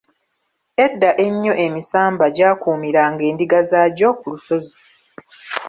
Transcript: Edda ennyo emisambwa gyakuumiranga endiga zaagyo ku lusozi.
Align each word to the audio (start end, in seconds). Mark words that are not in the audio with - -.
Edda 0.85 1.11
ennyo 1.25 1.53
emisambwa 1.65 2.25
gyakuumiranga 2.35 3.23
endiga 3.29 3.59
zaagyo 3.69 4.09
ku 4.19 4.25
lusozi. 4.33 4.79